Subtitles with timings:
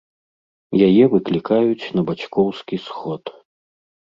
[0.87, 3.23] Яе выклікаюць на бацькоўскі сход.